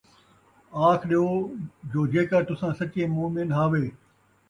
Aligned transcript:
آکھ 0.87 1.05
ݙیو 1.09 1.25
جو 1.91 2.01
جیکر 2.11 2.41
تُساں 2.47 2.73
سچّے 2.79 3.03
مومن 3.15 3.49
ہاوے 3.57 3.85